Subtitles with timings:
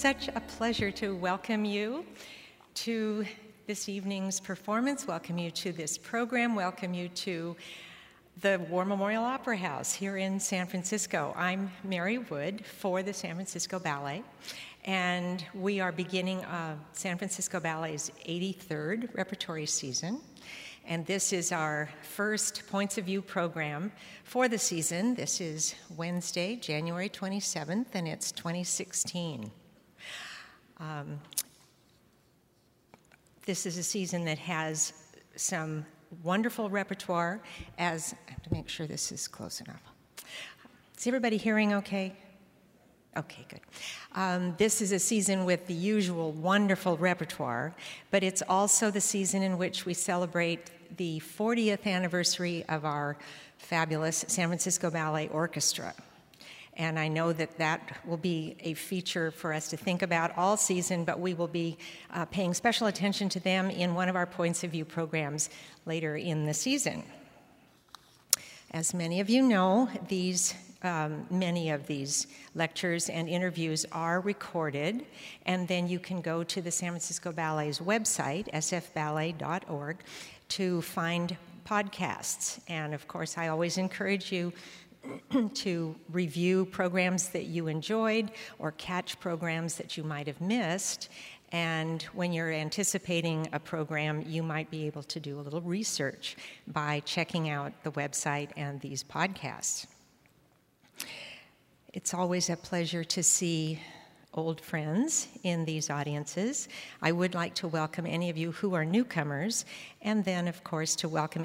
[0.00, 2.06] such a pleasure to welcome you
[2.72, 3.22] to
[3.66, 7.54] this evening's performance, welcome you to this program, welcome you to
[8.40, 11.34] the War Memorial Opera House here in San Francisco.
[11.36, 14.22] I'm Mary Wood for the San Francisco Ballet,
[14.86, 20.22] and we are beginning uh, San Francisco Ballet's 83rd repertory season.
[20.86, 23.92] And this is our first Points of View program
[24.24, 25.14] for the season.
[25.14, 29.52] This is Wednesday, January 27th, and it's 2016.
[30.80, 31.20] Um,
[33.44, 34.94] this is a season that has
[35.36, 35.84] some
[36.22, 37.40] wonderful repertoire
[37.78, 39.82] as I have to make sure this is close enough.
[40.96, 42.14] Is everybody hearing okay?
[43.16, 43.60] Okay, good.
[44.14, 47.74] Um, this is a season with the usual wonderful repertoire,
[48.10, 53.16] but it's also the season in which we celebrate the 40th anniversary of our
[53.58, 55.94] fabulous San Francisco Ballet Orchestra.
[56.80, 60.56] And I know that that will be a feature for us to think about all
[60.56, 61.76] season, but we will be
[62.10, 65.50] uh, paying special attention to them in one of our Points of View programs
[65.84, 67.02] later in the season.
[68.70, 75.04] As many of you know, these um, many of these lectures and interviews are recorded,
[75.44, 79.98] and then you can go to the San Francisco Ballet's website, sfballet.org,
[80.48, 82.58] to find podcasts.
[82.68, 84.54] And of course, I always encourage you
[85.54, 91.08] to review programs that you enjoyed or catch programs that you might have missed.
[91.52, 96.36] And when you're anticipating a program, you might be able to do a little research
[96.68, 99.86] by checking out the website and these podcasts.
[101.92, 103.80] It's always a pleasure to see
[104.34, 106.68] old friends in these audiences.
[107.02, 109.64] I would like to welcome any of you who are newcomers,
[110.02, 111.44] and then, of course, to welcome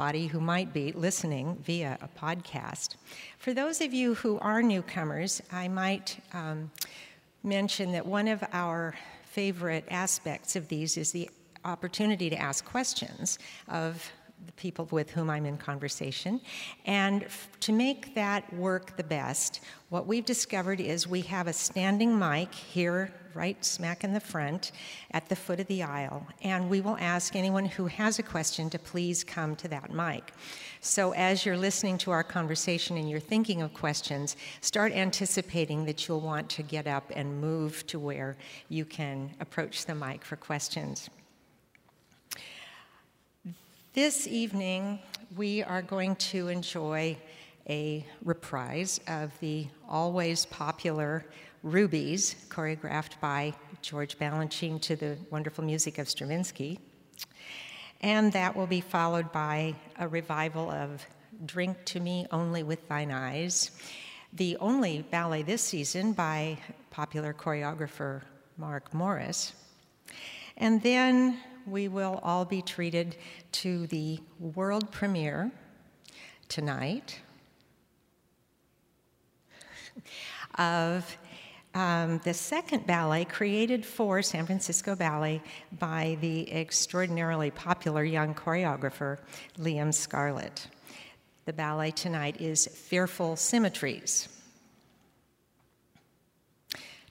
[0.00, 2.94] anybody who might be listening via a podcast.
[3.36, 6.70] For those of you who are newcomers, I might um,
[7.42, 8.94] mention that one of our
[9.24, 11.28] favorite aspects of these is the
[11.64, 14.08] opportunity to ask questions of
[14.46, 16.40] the people with whom I'm in conversation.
[16.84, 17.26] And
[17.60, 19.60] to make that work the best,
[19.90, 24.72] what we've discovered is we have a standing mic here, right smack in the front,
[25.10, 26.26] at the foot of the aisle.
[26.42, 30.32] And we will ask anyone who has a question to please come to that mic.
[30.80, 36.06] So as you're listening to our conversation and you're thinking of questions, start anticipating that
[36.06, 38.36] you'll want to get up and move to where
[38.68, 41.10] you can approach the mic for questions.
[43.98, 45.00] This evening,
[45.36, 47.16] we are going to enjoy
[47.68, 51.26] a reprise of the always popular
[51.64, 56.78] Rubies, choreographed by George Balanchine to the wonderful music of Stravinsky.
[58.00, 61.04] And that will be followed by a revival of
[61.44, 63.72] Drink to Me Only with Thine Eyes,
[64.32, 66.58] the only ballet this season by
[66.92, 68.22] popular choreographer
[68.58, 69.54] Mark Morris.
[70.56, 73.16] And then we will all be treated
[73.52, 75.50] to the world premiere
[76.48, 77.20] tonight
[80.56, 81.16] of
[81.74, 85.42] um, the second ballet created for San Francisco Ballet
[85.78, 89.18] by the extraordinarily popular young choreographer
[89.58, 90.68] Liam Scarlett.
[91.44, 94.28] The ballet tonight is Fearful Symmetries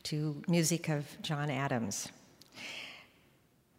[0.04, 2.10] to music of John Adams.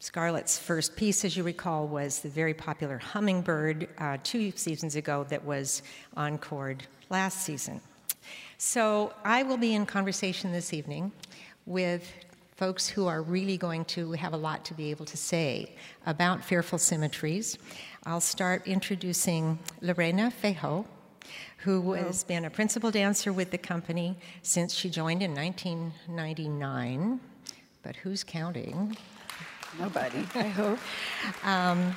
[0.01, 5.27] Scarlett's first piece, as you recall, was the very popular Hummingbird uh, two seasons ago
[5.29, 5.83] that was
[6.17, 7.81] encored last season.
[8.59, 11.11] So I will be in conversation this evening
[11.67, 12.13] with
[12.57, 15.75] folks who are really going to have a lot to be able to say
[16.07, 17.59] about fearful symmetries.
[18.07, 20.85] I'll start introducing Lorena Feijoo,
[21.59, 27.21] who has been a principal dancer with the company since she joined in 1999.
[27.83, 28.97] But who's counting?
[29.79, 30.79] Nobody, I hope.
[31.45, 31.97] Um,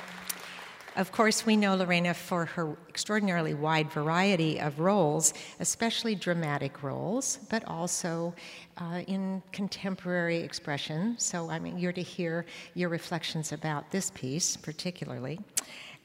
[0.94, 7.38] of course, we know Lorena for her extraordinarily wide variety of roles, especially dramatic roles,
[7.48, 8.34] but also
[8.76, 11.14] uh, in contemporary expression.
[11.18, 12.44] So I mean, you're to hear
[12.74, 15.40] your reflections about this piece, particularly.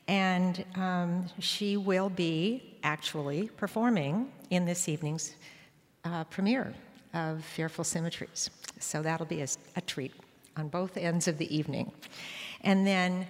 [0.08, 5.36] And um, she will be actually performing in this evening's
[6.06, 6.74] uh, premiere
[7.14, 8.50] of Fearful Symmetries.
[8.80, 10.14] So that'll be a, a treat
[10.58, 11.92] on both ends of the evening.
[12.62, 13.28] And then,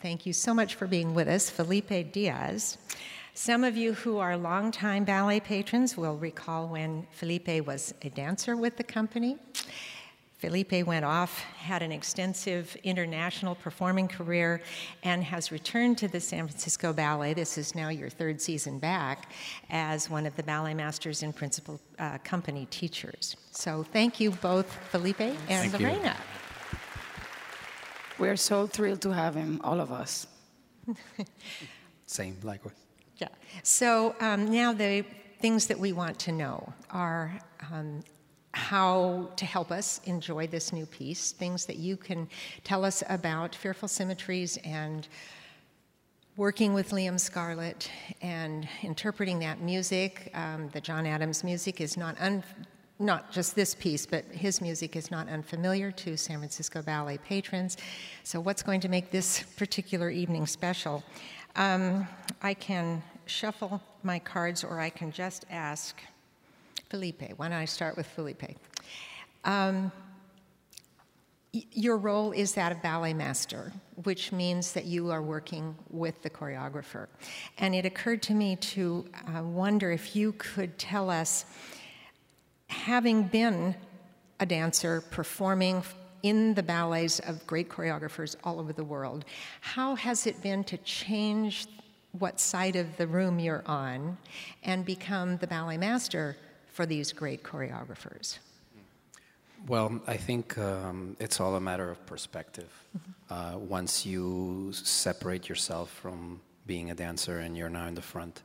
[0.00, 2.78] thank you so much for being with us, Felipe Diaz.
[3.34, 8.56] Some of you who are longtime ballet patrons will recall when Felipe was a dancer
[8.56, 9.36] with the company.
[10.38, 14.60] Felipe went off, had an extensive international performing career,
[15.02, 17.32] and has returned to the San Francisco Ballet.
[17.32, 19.32] This is now your third season back
[19.70, 23.36] as one of the ballet masters and principal uh, company teachers.
[23.50, 25.86] So thank you both, Felipe and Thank you.
[25.86, 26.16] Lorena.
[28.18, 30.26] We're so thrilled to have him, all of us.
[32.06, 32.74] Same, likewise.
[33.16, 33.28] Yeah.
[33.62, 35.04] So um, now the
[35.40, 37.38] things that we want to know are
[37.72, 38.02] um,
[38.56, 42.26] how to help us enjoy this new piece, things that you can
[42.64, 45.06] tell us about Fearful Symmetries and
[46.38, 47.90] working with Liam Scarlett
[48.22, 50.30] and interpreting that music.
[50.32, 52.42] Um, the John Adams music is not un-
[52.98, 57.76] not just this piece, but his music is not unfamiliar to San Francisco Ballet patrons.
[58.24, 61.04] So, what's going to make this particular evening special?
[61.56, 62.08] Um,
[62.40, 66.00] I can shuffle my cards, or I can just ask
[66.88, 67.22] Felipe.
[67.36, 68.56] Why don't I start with Felipe?
[69.44, 69.92] Um,
[71.72, 73.72] your role is that of ballet master,
[74.04, 77.06] which means that you are working with the choreographer.
[77.58, 81.44] And it occurred to me to uh, wonder if you could tell us,
[82.68, 83.74] having been
[84.40, 85.82] a dancer performing
[86.22, 89.24] in the ballets of great choreographers all over the world,
[89.60, 91.66] how has it been to change
[92.18, 94.16] what side of the room you're on
[94.62, 96.36] and become the ballet master
[96.76, 98.38] for these great choreographers?
[99.66, 102.70] Well, I think um, it's all a matter of perspective.
[103.30, 108.42] Uh, once you separate yourself from being a dancer and you're now in the front,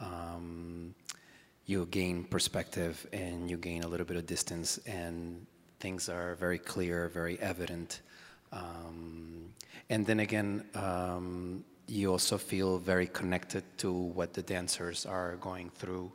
[0.00, 0.94] um,
[1.66, 5.46] you gain perspective and you gain a little bit of distance, and
[5.78, 8.00] things are very clear, very evident.
[8.50, 9.52] Um,
[9.90, 15.68] and then again, um, you also feel very connected to what the dancers are going
[15.68, 16.10] through,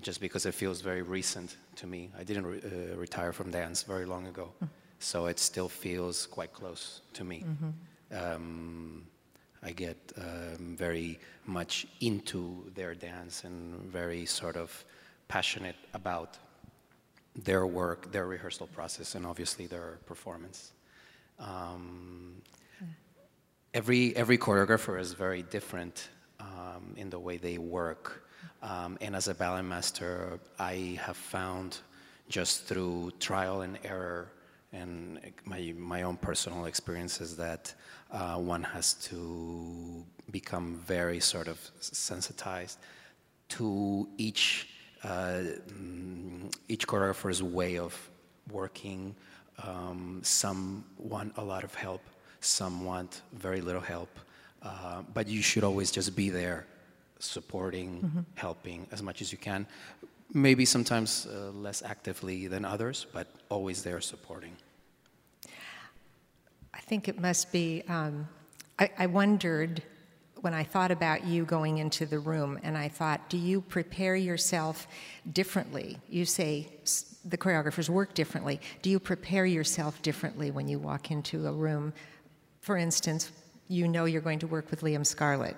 [0.00, 2.10] just because it feels very recent to me.
[2.18, 4.52] I didn't re- uh, retire from dance very long ago,
[4.98, 7.44] so it still feels quite close to me.
[8.12, 9.06] Um,
[9.62, 14.84] I get um, very much into their dance and very sort of
[15.28, 16.38] passionate about
[17.34, 20.72] their work, their rehearsal process, and obviously their performance.
[21.38, 22.42] Um,
[23.74, 26.08] every every choreographer is very different
[26.40, 28.25] um, in the way they work,
[28.62, 31.78] um, and as a ballet master, I have found
[32.28, 34.32] just through trial and error
[34.72, 37.72] and my my own personal experiences that
[38.10, 42.78] uh, one has to become very sort of sensitized
[43.48, 44.68] to each
[45.04, 45.42] uh,
[46.68, 47.94] each choreographer's way of
[48.50, 49.14] working.
[49.62, 52.02] Um, some want a lot of help,
[52.40, 54.10] some want very little help,
[54.62, 56.66] uh, but you should always just be there,
[57.18, 59.66] supporting, helping as much as you can.
[60.32, 64.56] Maybe sometimes uh, less actively than others, but always there supporting.
[66.74, 67.82] I think it must be.
[67.88, 68.28] Um,
[68.78, 69.82] I, I wondered
[70.42, 74.14] when I thought about you going into the room, and I thought, do you prepare
[74.16, 74.86] yourself
[75.32, 75.98] differently?
[76.08, 78.60] You say s- the choreographers work differently.
[78.82, 81.92] Do you prepare yourself differently when you walk into a room?
[82.60, 83.32] For instance,
[83.68, 85.56] you know you're going to work with Liam Scarlett.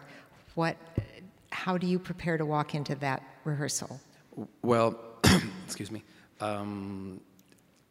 [0.55, 0.77] What?
[1.65, 4.01] How do you prepare to walk into that rehearsal?
[4.63, 4.97] Well,
[5.67, 6.05] excuse me.
[6.41, 7.21] Um,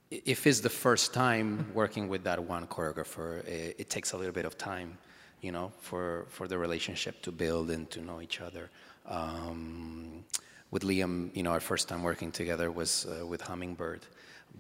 [0.10, 4.32] if it's the first time working with that one choreographer, it, it takes a little
[4.32, 4.98] bit of time,
[5.42, 8.70] you know, for, for the relationship to build and to know each other.
[9.06, 10.24] Um,
[10.72, 14.06] with Liam, you know, our first time working together was uh, with Hummingbird,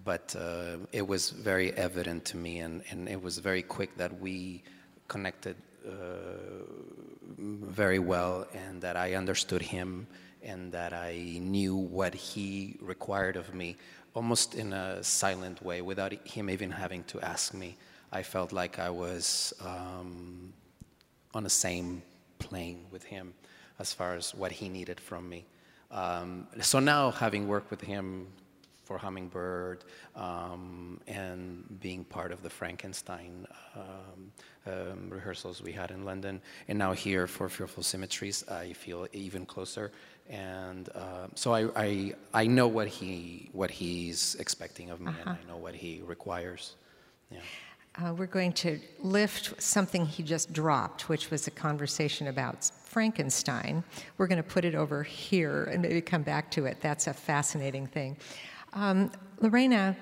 [0.03, 4.19] but uh, it was very evident to me, and, and it was very quick that
[4.19, 4.63] we
[5.07, 5.55] connected
[7.37, 10.07] very well, and that I understood him,
[10.41, 13.75] and that I knew what he required of me,
[14.13, 17.77] almost in a silent way, without him even having to ask me.
[18.11, 20.53] I felt like I was um,
[21.33, 22.01] on the same
[22.39, 23.33] plane with him
[23.79, 25.45] as far as what he needed from me.
[25.91, 28.27] Um, so now, having worked with him
[28.87, 29.83] for Hummingbird
[30.15, 34.31] um, and being part of the Frankenstein um,
[34.65, 39.45] um, rehearsals we had in London, and now here for Fearful Symmetries, I feel even
[39.45, 39.91] closer.
[40.29, 45.29] And uh, so I, I, I know what he what he's expecting of me, and
[45.29, 46.75] I know what he requires.
[47.29, 47.39] Yeah.
[47.99, 53.83] Uh, we're going to lift something he just dropped, which was a conversation about Frankenstein.
[54.17, 56.77] We're going to put it over here and maybe come back to it.
[56.79, 58.17] That's a fascinating thing.
[58.79, 59.09] Um,
[59.41, 59.97] Lorena,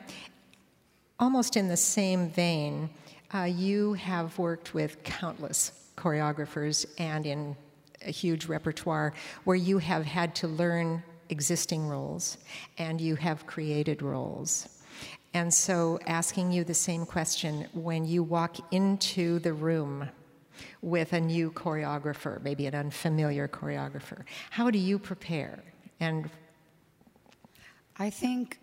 [1.17, 2.89] almost in the same vein,
[3.34, 7.55] uh, you have worked with countless choreographers and in
[8.05, 9.13] a huge repertoire
[9.46, 12.38] where you have had to learn existing roles
[12.77, 14.67] and you have created roles.
[15.34, 20.10] And so, asking you the same question when you walk into the room
[20.82, 25.63] with a new choreographer, maybe an unfamiliar choreographer, how do you prepare?
[26.01, 26.29] And
[27.98, 28.60] I think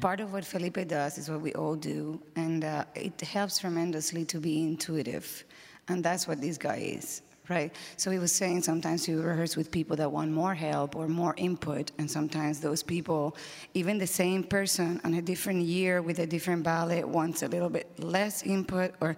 [0.00, 4.24] part of what Felipe does is what we all do, and uh, it helps tremendously
[4.26, 5.44] to be intuitive.
[5.88, 7.74] And that's what this guy is, right?
[7.96, 11.34] So he was saying sometimes you rehearse with people that want more help or more
[11.38, 13.36] input, and sometimes those people,
[13.74, 17.70] even the same person on a different year with a different ballet, wants a little
[17.70, 18.94] bit less input.
[19.00, 19.16] Or,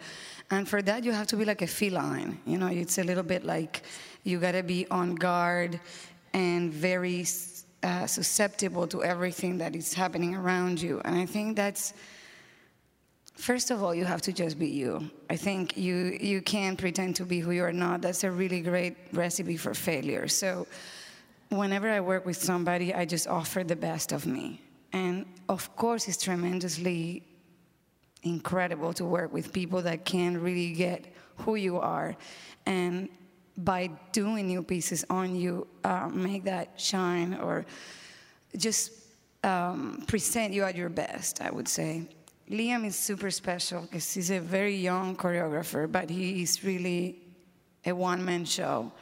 [0.50, 2.40] and for that you have to be like a feline.
[2.46, 3.82] You know, it's a little bit like
[4.22, 5.80] you got to be on guard
[6.32, 7.24] and very
[7.82, 11.00] uh, susceptible to everything that is happening around you.
[11.04, 11.94] And I think that's,
[13.34, 15.10] first of all, you have to just be you.
[15.28, 18.02] I think you, you can't pretend to be who you are not.
[18.02, 20.28] That's a really great recipe for failure.
[20.28, 20.66] So
[21.48, 24.60] whenever I work with somebody, I just offer the best of me.
[24.92, 27.22] And of course, it's tremendously
[28.22, 32.16] incredible to work with people that can really get who you are
[32.66, 33.08] and
[33.56, 37.66] by doing new pieces on you, uh, make that shine or
[38.56, 38.92] just
[39.44, 42.08] um, present you at your best, I would say.
[42.50, 47.22] Liam is super special because he's a very young choreographer, but he is really
[47.86, 48.92] a one man show.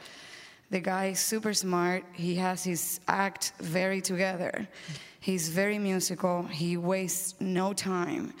[0.69, 2.03] The guy is super smart.
[2.13, 4.67] He has his act very together.
[5.19, 6.43] He's very musical.
[6.43, 8.33] He wastes no time.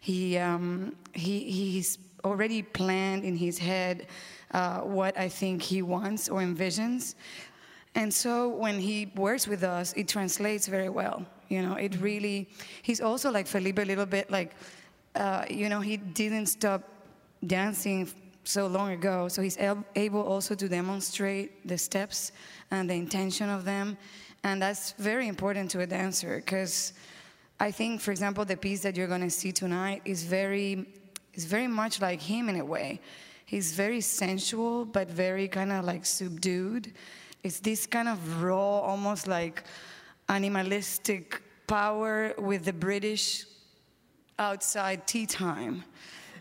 [0.00, 4.08] He, um, he, he's already planned in his head
[4.52, 7.14] uh, what I think he wants or envisions.
[7.94, 11.24] And so when he works with us, it translates very well.
[11.48, 12.48] You know, it really,
[12.82, 14.54] he's also like Felipe a little bit like,
[15.14, 16.82] uh, you know, he didn't stop
[17.46, 18.08] dancing
[18.44, 19.28] so long ago.
[19.28, 22.32] So he's able also to demonstrate the steps
[22.70, 23.96] and the intention of them.
[24.44, 26.92] And that's very important to a dancer because
[27.60, 30.86] I think, for example, the piece that you're going to see tonight is very,
[31.34, 33.00] is very much like him in a way.
[33.48, 36.92] He's very sensual, but very kind of like subdued.
[37.42, 39.64] It's this kind of raw, almost like
[40.28, 43.46] animalistic power with the British
[44.38, 45.82] outside tea time.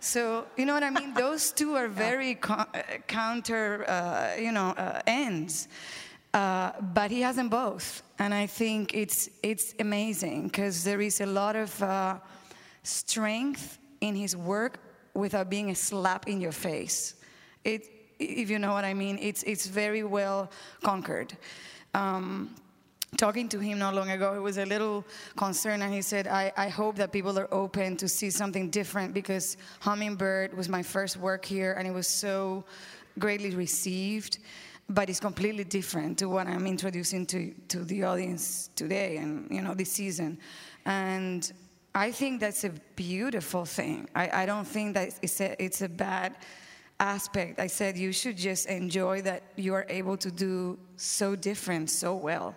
[0.01, 1.13] So you know what I mean?
[1.13, 5.69] Those two are very co- uh, counter, uh, you know, uh, ends.
[6.33, 11.21] Uh, but he has them both, and I think it's it's amazing because there is
[11.21, 12.17] a lot of uh,
[12.83, 14.79] strength in his work,
[15.17, 17.15] without being a slap in your face.
[17.63, 20.51] It, if you know what I mean, it's, it's very well
[20.83, 21.35] conquered.
[21.93, 22.55] Um,
[23.17, 25.03] talking to him not long ago, he was a little
[25.35, 29.13] concerned, and he said, I, I hope that people are open to see something different
[29.13, 32.63] because Hummingbird was my first work here, and it was so
[33.17, 34.37] greatly received
[34.89, 39.61] but it's completely different to what I'm introducing to, to the audience today and you
[39.61, 40.37] know this season.
[40.85, 41.51] And
[41.95, 44.07] I think that's a beautiful thing.
[44.13, 46.35] I, I don't think that it's a, it's a bad
[46.99, 47.59] aspect.
[47.59, 52.15] I said you should just enjoy that you are able to do so different so
[52.15, 52.55] well.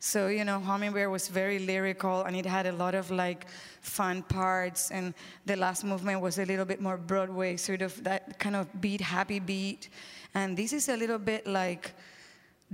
[0.00, 3.46] So, you know, Hummingbird was very lyrical and it had a lot of like
[3.80, 4.92] fun parts.
[4.92, 5.12] And
[5.44, 9.00] the last movement was a little bit more Broadway, sort of that kind of beat,
[9.00, 9.88] happy beat.
[10.34, 11.94] And this is a little bit like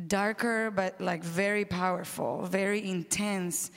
[0.07, 3.71] darker, but like very powerful, very intense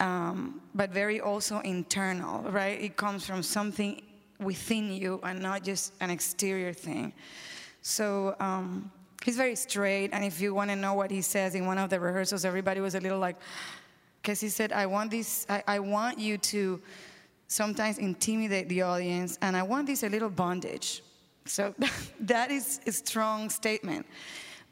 [0.00, 2.80] um, but very also internal, right?
[2.80, 4.02] It comes from something
[4.38, 7.12] within you and not just an exterior thing.
[7.82, 8.90] So um,
[9.22, 11.90] he's very straight, and if you want to know what he says in one of
[11.90, 13.36] the rehearsals, everybody was a little like,
[14.20, 15.46] because he said, "I want this.
[15.48, 16.80] I, I want you to."
[17.50, 21.02] sometimes intimidate the audience, and I want this a little bondage.
[21.46, 21.74] So
[22.20, 24.06] that is a strong statement.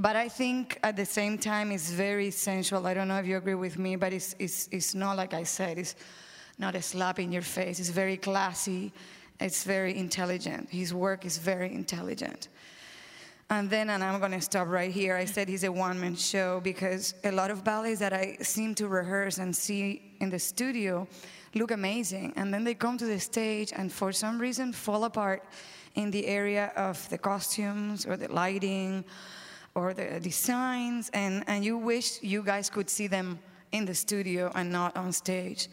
[0.01, 2.87] But I think at the same time, it's very sensual.
[2.87, 5.43] I don't know if you agree with me, but it's, it's, it's not like I
[5.43, 5.97] said, it's
[6.57, 7.81] not a slap in your face.
[7.81, 8.93] It's very classy,
[9.41, 10.69] it's very intelligent.
[10.71, 12.49] His work is very intelligent.
[13.51, 16.61] And then, and I'm to stop right here, I said he's a one man show
[16.61, 21.09] because a lot of ballets that I seem to rehearse and see in the studio
[21.55, 22.35] look amazing.
[22.37, 25.45] And then they come to the stage and for some reason fall apart
[25.95, 29.05] in the area of the costumes or the lighting
[29.79, 33.39] or the designs, and, and you wish you guys could see them
[33.71, 35.69] in the studio and not on stage.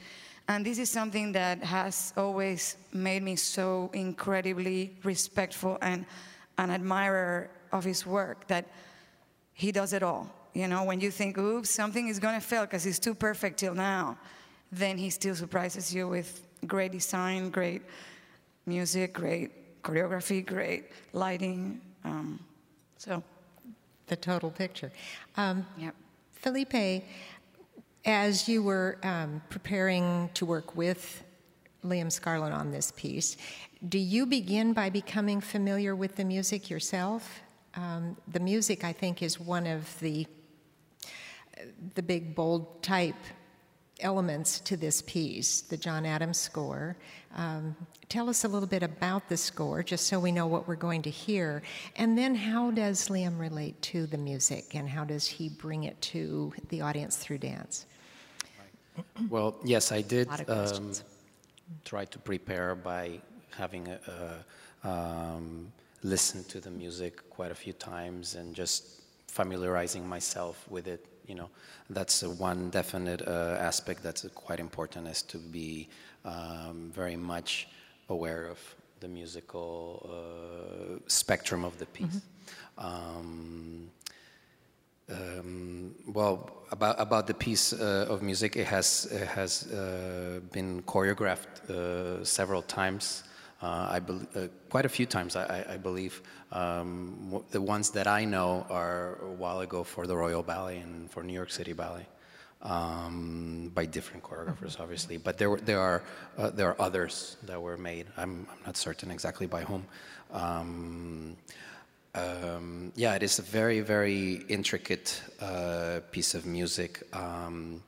[0.47, 6.05] And this is something that has always made me so incredibly respectful and
[6.59, 8.65] an admirer of his work that
[9.53, 10.29] he does it all.
[10.53, 13.57] You know, when you think, oops, something is going to fail because it's too perfect
[13.57, 14.17] till now,
[14.71, 17.81] then he still surprises you with great design, great
[18.67, 21.81] music, great choreography, great lighting.
[22.03, 22.39] Um,
[22.97, 23.23] so
[24.07, 24.91] the total picture.
[25.37, 25.95] Um, yep.
[26.33, 27.03] Felipe,
[28.05, 31.23] as you were um, preparing to work with
[31.85, 33.37] Liam Scarlett on this piece.
[33.87, 37.41] Do you begin by becoming familiar with the music yourself?
[37.75, 40.27] Um, the music, I think, is one of the
[41.95, 43.15] the big bold type
[44.01, 46.97] elements to this piece, the John Adams score.
[47.35, 47.75] Um,
[48.07, 51.01] tell us a little bit about the score, just so we know what we're going
[51.03, 51.61] to hear.
[51.97, 55.99] And then, how does Liam relate to the music, and how does he bring it
[56.13, 57.85] to the audience through dance?
[59.29, 60.91] Well, yes, I did A lot of um,
[61.83, 63.19] try to prepare by
[63.57, 63.99] having a,
[64.83, 65.71] a, um,
[66.03, 71.05] listened to the music quite a few times and just familiarizing myself with it.
[71.27, 71.49] You know,
[71.89, 75.87] that's one definite uh, aspect that's quite important is to be
[76.23, 77.67] um, very much
[78.09, 78.59] aware of
[78.99, 82.21] the musical uh, spectrum of the piece.
[82.77, 83.89] Um,
[85.09, 90.81] um, well, about about the piece uh, of music, it has it has uh, been
[90.83, 93.23] choreographed uh, several times.
[93.65, 96.21] Uh, I bel uh, quite a few times, I, I- believe.
[96.51, 101.09] Um, the ones that I know are a while ago for the Royal Ballet and
[101.09, 102.05] for New York City Ballet,
[102.61, 105.17] um, by different choreographers, obviously.
[105.17, 106.03] But there were, there are
[106.37, 108.05] uh, there are others that were made.
[108.17, 109.83] I'm I'm not certain exactly by whom.
[110.31, 111.35] Um,
[112.13, 115.09] um, yeah, it is a very, very intricate
[115.41, 116.91] uh, piece of music.
[117.13, 117.81] Um,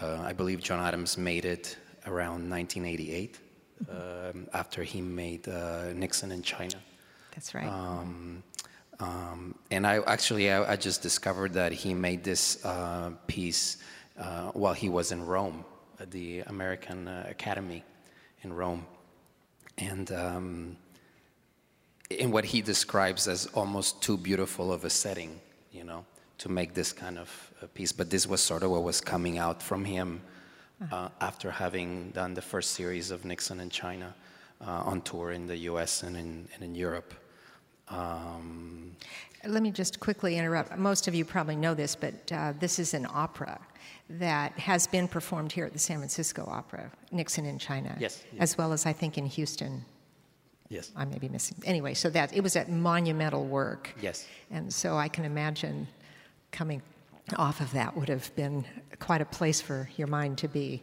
[0.00, 1.76] uh, I believe John Adams made it
[2.06, 3.38] around 1988
[3.90, 6.76] um, after he made uh, Nixon in China.
[7.34, 7.66] That's right.
[7.66, 8.42] Um,
[9.00, 13.78] um, and I actually, I, I just discovered that he made this uh, piece
[14.18, 15.64] uh, while he was in Rome
[16.00, 17.82] at the American uh, Academy
[18.42, 18.86] in Rome.
[19.78, 20.76] And um,
[22.10, 25.40] in what he describes as almost too beautiful of a setting,
[25.72, 26.04] you know,
[26.38, 27.92] to make this kind of a piece.
[27.92, 30.20] But this was sort of what was coming out from him
[30.92, 34.14] uh, after having done the first series of Nixon in China
[34.60, 36.02] uh, on tour in the U.S.
[36.02, 37.14] and in, and in Europe.
[37.88, 38.96] Um,
[39.46, 40.76] Let me just quickly interrupt.
[40.78, 43.60] Most of you probably know this, but uh, this is an opera
[44.10, 47.96] that has been performed here at the San Francisco Opera, Nixon in China.
[47.98, 48.42] Yes, yes.
[48.42, 49.84] As well as I think in Houston.
[50.68, 50.92] yes.
[50.96, 51.56] I may be missing.
[51.64, 53.90] Anyway, so that it was a monumental work.
[54.00, 54.26] Yes.
[54.50, 55.86] And so I can imagine
[56.52, 56.82] coming
[57.36, 58.64] off of that would have been
[58.98, 60.82] quite a place for your mind to be.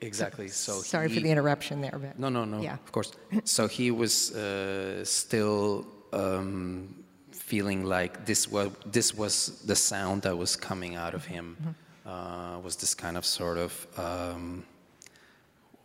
[0.00, 0.48] Exactly.
[0.48, 2.60] So Sorry he, for the interruption there, but No, no, no.
[2.60, 2.74] Yeah.
[2.74, 3.12] Of course.
[3.44, 6.94] So he was uh, still um,
[7.30, 11.56] feeling like this was this was the sound that was coming out of him.
[12.04, 14.64] Uh, was this kind of sort of um,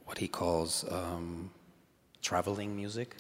[0.06, 1.50] what he calls um,
[2.22, 3.16] traveling music?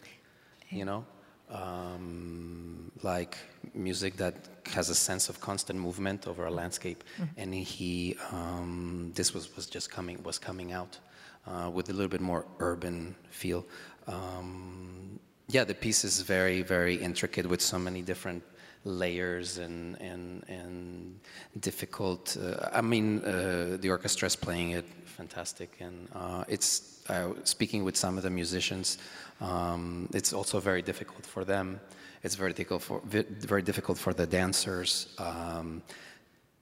[0.70, 1.06] You know,
[1.50, 3.38] um, like
[3.74, 4.36] music that
[4.70, 7.04] has a sense of constant movement over a landscape.
[7.38, 11.00] And he, um, this was, was just coming was coming out
[11.48, 13.66] uh, with a little bit more urban feel.
[14.08, 18.44] Um, yeah, the piece is very very intricate with so many different
[18.84, 21.20] layers and and and
[21.60, 22.38] difficult.
[22.38, 27.84] Uh, I mean, uh, the orchestra is playing it fantastic, and uh, it's uh, speaking
[27.84, 28.98] with some of the musicians.
[29.40, 31.80] Um, it's also very difficult for them.
[32.28, 35.82] It's very difficult for very difficult for the dancers um,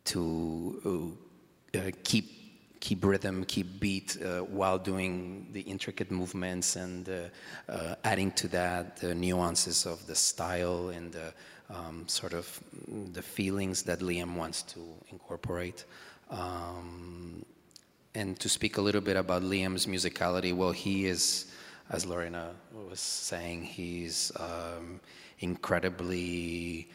[0.03, 1.17] to
[1.73, 2.25] uh, keep
[2.79, 7.13] keep rhythm, keep beat uh, while doing the intricate movements and uh,
[7.67, 11.33] uh, adding to that the nuances of the style and the
[11.71, 12.45] um, sort of
[13.13, 15.85] the feelings that Liam wants to incorporate.
[16.29, 17.43] Um,
[18.13, 21.47] and to speak a little bit about Liam's musicality, well, he is,
[21.89, 22.51] as Lorena
[22.87, 24.99] was saying, he's um,
[25.39, 26.89] incredibly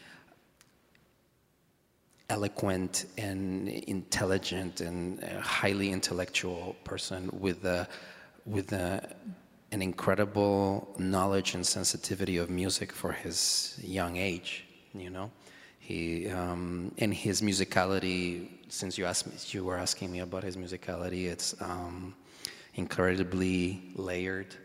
[2.29, 7.87] eloquent and intelligent and highly intellectual person with a,
[8.45, 9.15] with a,
[9.71, 14.65] an incredible knowledge and sensitivity of music for his young age.
[14.93, 15.31] You know,
[15.79, 18.47] he um, and his musicality.
[18.69, 21.25] Since you asked me, you were asking me about his musicality.
[21.25, 22.15] It's um,
[22.75, 24.55] incredibly layered.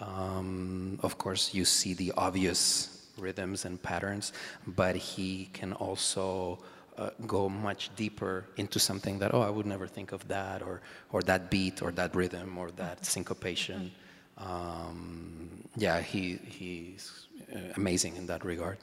[0.00, 4.32] Um, of course, you see the obvious rhythms and patterns,
[4.66, 6.58] but he can also
[6.98, 10.80] uh, go much deeper into something that oh I would never think of that or
[11.12, 13.90] or that beat or that rhythm or that syncopation.
[14.38, 18.78] Um, yeah, he he's uh, amazing in that regard.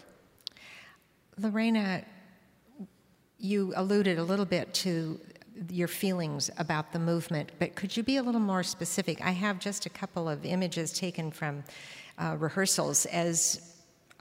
[1.38, 2.04] Lorena,
[3.40, 5.20] you alluded a little bit to
[5.70, 9.22] your feelings about the movement, but could you be a little more specific?
[9.22, 11.64] I have just a couple of images taken from
[12.18, 13.71] uh, rehearsals as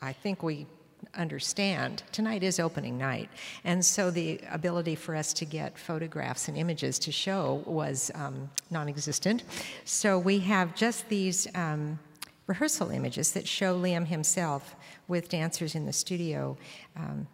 [0.02, 0.66] I think we
[1.14, 3.30] understand, tonight is opening night.
[3.64, 8.50] And so the ability for us to get photographs and images to show was um,
[8.70, 9.44] non existent.
[9.84, 11.98] So we have just these um,
[12.46, 14.74] rehearsal images that show Liam himself
[15.08, 16.56] with dancers in the studio.
[16.96, 17.26] Um,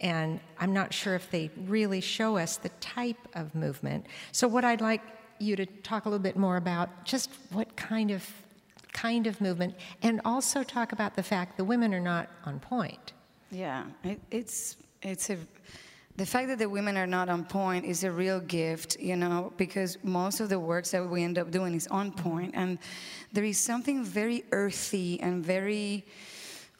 [0.00, 4.06] and I'm not sure if they really show us the type of movement.
[4.32, 5.02] So, what I'd like
[5.38, 8.28] you to talk a little bit more about just what kind of
[8.94, 13.12] kind of movement, and also talk about the fact the women are not on point.
[13.50, 15.36] Yeah, it, it's it's a
[16.16, 19.52] the fact that the women are not on point is a real gift, you know,
[19.56, 22.78] because most of the works that we end up doing is on point, and
[23.32, 26.06] there is something very earthy and very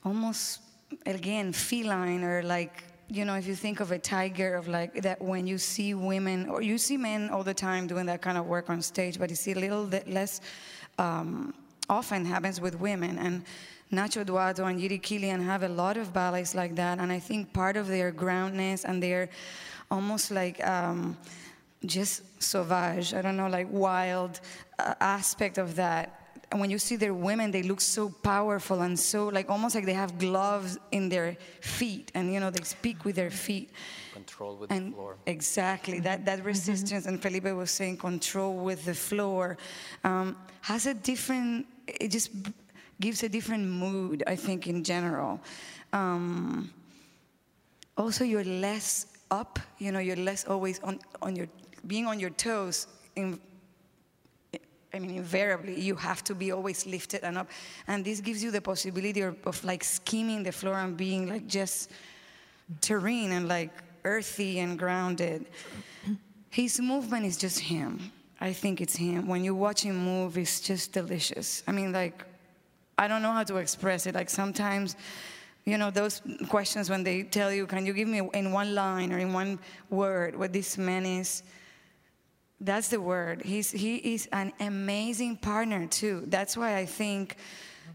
[0.05, 0.61] almost
[1.07, 5.21] again feline or like you know if you think of a tiger of like that
[5.21, 8.47] when you see women or you see men all the time doing that kind of
[8.47, 10.41] work on stage but you see a little bit less
[10.99, 11.53] um,
[11.89, 13.19] often happens with women.
[13.19, 13.45] And
[13.93, 16.99] Nacho Duato and Jiri Kylian have a lot of ballets like that.
[16.99, 19.29] And I think part of their groundness and their
[19.91, 21.17] almost like um,
[21.87, 24.41] just sauvage, I don't know, like wild
[24.79, 26.21] uh, aspect of that.
[26.51, 29.87] And when you see their women, they look so powerful and so like almost like
[29.87, 33.71] they have gloves in their feet, and you know they speak with their feet.
[34.13, 35.17] Control with and the floor.
[35.27, 39.57] Exactly that that resistance, and Felipe was saying control with the floor,
[40.05, 42.31] um, has a different it just
[43.01, 45.41] gives a different mood, I think, in general.
[45.93, 46.73] Um,
[47.97, 51.49] also, you're less up, you know, you're less always on, on your,
[51.87, 52.87] being on your toes.
[53.17, 53.39] In,
[54.93, 57.49] I mean, invariably, you have to be always lifted and up.
[57.89, 61.47] And this gives you the possibility of, of like skimming the floor and being like
[61.47, 61.91] just
[62.81, 63.73] terrain and like
[64.05, 65.47] earthy and grounded.
[66.51, 68.13] His movement is just him.
[68.41, 69.27] I think it's him.
[69.27, 71.63] When you watch him move, it's just delicious.
[71.67, 72.25] I mean, like,
[72.99, 74.15] I don't know how to express it.
[74.15, 74.97] Like, sometimes,
[75.65, 79.13] you know, those questions when they tell you, can you give me in one line
[79.13, 81.43] or in one word what this man is?
[82.61, 83.43] That's the word.
[83.43, 86.25] He's, he is an amazing partner, too.
[86.27, 87.37] That's why I think,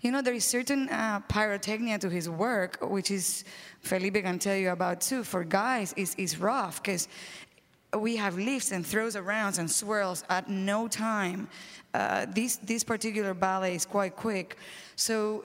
[0.02, 3.44] you know, there is certain uh, pyrotechnia to his work, which is,
[3.82, 5.24] Felipe can tell you about, too.
[5.24, 7.08] For guys, is is rough because
[7.98, 11.48] we have lifts and throws arounds and swirls at no time.
[11.94, 14.58] Uh, this, this particular ballet is quite quick.
[14.96, 15.44] So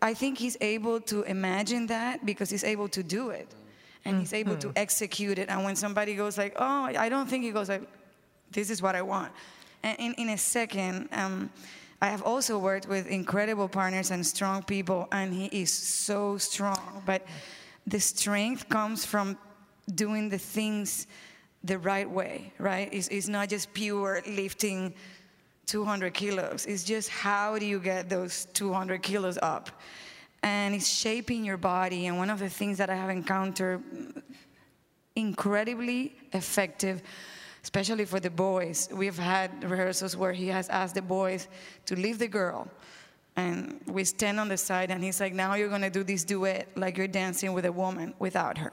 [0.00, 3.48] I think he's able to imagine that because he's able to do it.
[4.04, 5.48] And he's able to execute it.
[5.48, 7.82] And when somebody goes like, oh, I don't think he goes like,
[8.50, 9.32] this is what I want.
[9.84, 11.50] And in, in a second, um,
[12.00, 17.04] I have also worked with incredible partners and strong people, and he is so strong.
[17.06, 17.24] But
[17.86, 19.38] the strength comes from
[19.94, 21.06] doing the things
[21.64, 22.88] the right way, right?
[22.92, 24.94] It's, it's not just pure lifting
[25.66, 26.66] 200 kilos.
[26.66, 29.70] It's just how do you get those 200 kilos up?
[30.42, 32.06] And it's shaping your body.
[32.06, 34.22] And one of the things that I have encountered mm,
[35.14, 37.02] incredibly effective,
[37.62, 38.88] especially for the boys.
[38.92, 41.46] We've had rehearsals where he has asked the boys
[41.86, 42.68] to leave the girl.
[43.36, 46.68] And we stand on the side, and he's like, Now you're gonna do this duet
[46.76, 48.72] like you're dancing with a woman without her.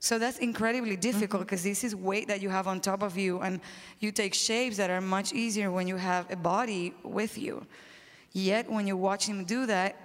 [0.00, 1.68] So that's incredibly difficult because mm-hmm.
[1.68, 3.60] this is weight that you have on top of you, and
[4.00, 7.66] you take shapes that are much easier when you have a body with you.
[8.32, 9.96] Yet, when you watch him do that,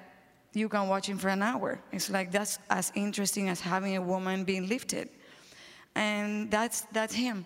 [0.53, 1.79] you can watch him for an hour.
[1.91, 5.09] It's like that's as interesting as having a woman being lifted.
[5.95, 7.45] And that's, that's him.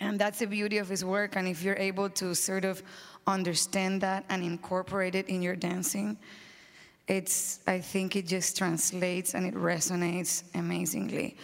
[0.00, 1.36] And that's the beauty of his work.
[1.36, 2.82] And if you're able to sort of
[3.26, 6.18] understand that and incorporate it in your dancing,
[7.06, 11.36] it's i think it just translates and it resonates amazingly.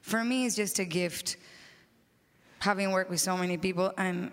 [0.00, 1.36] For me it's just a gift
[2.60, 4.30] having worked with so many people and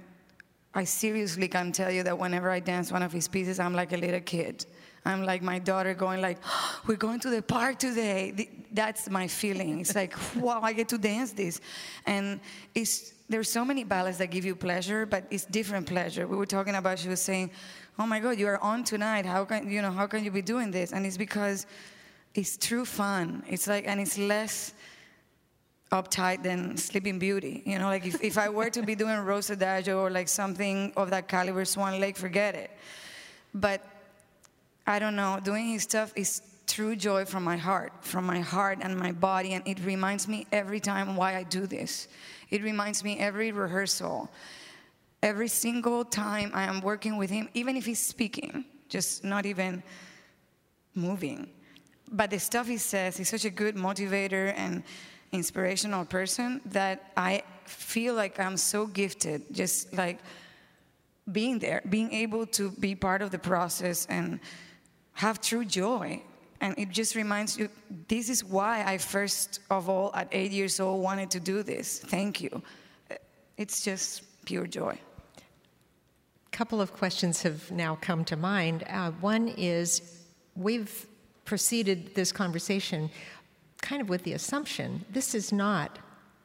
[0.73, 3.93] i seriously can tell you that whenever i dance one of his pieces i'm like
[3.93, 4.65] a little kid.
[5.07, 8.49] I'm like my daughter going like oh, we're going to the park today.
[8.71, 9.81] That's my feeling.
[9.81, 11.61] It's like wow i get to dance this.
[12.05, 12.39] And
[12.73, 16.45] it's there's so many ballets that give you pleasure but it's different pleasure we were
[16.45, 17.49] talking about she was saying
[17.97, 19.25] oh my God, you are on tonight.
[19.25, 20.91] How can, you know, how can you be doing this?
[20.91, 21.65] And it's because
[22.33, 23.43] it's true fun.
[23.47, 24.73] It's like, and it's less
[25.91, 27.63] uptight than Sleeping Beauty.
[27.65, 30.91] You know, like if, if I were to be doing Rosa Adagio or like something
[30.97, 32.71] of that caliber, Swan Lake, forget it.
[33.53, 33.81] But
[34.85, 38.79] I don't know, doing his stuff is true joy from my heart, from my heart
[38.81, 42.07] and my body, and it reminds me every time why I do this.
[42.49, 44.29] It reminds me every rehearsal
[45.25, 49.81] every single time I am working with him, even if he's speaking, just not even
[50.93, 51.49] moving.
[52.11, 54.83] But the stuff he says, he's such a good motivator and
[55.31, 60.19] inspirational person that I feel like I'm so gifted, just like
[61.31, 64.39] being there, being able to be part of the process and
[65.13, 66.21] have true joy
[66.61, 67.69] And it just reminds you
[68.07, 71.99] this is why I first of all, at eight years old, wanted to do this.
[71.99, 72.61] Thank you.
[73.57, 74.97] It's just pure joy.
[75.37, 78.83] A couple of questions have now come to mind.
[78.89, 80.23] Uh, one is
[80.55, 81.05] we've
[81.43, 83.09] proceeded this conversation
[83.81, 85.99] kind of with the assumption this is not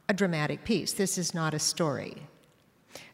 [0.09, 2.27] a dramatic piece, this is not a story.